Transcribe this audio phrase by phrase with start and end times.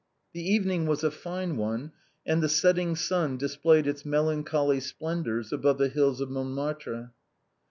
[0.33, 1.91] The evening was a fine one,
[2.25, 7.11] and the set ting sun displayed its melancholy splendors above the hills of Montmartre.